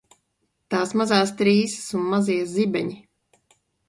Tās 0.75 0.93
mazās 1.01 1.33
trīsas 1.41 1.93
un 1.99 2.07
mazie 2.13 2.39
zibeņi. 2.55 2.97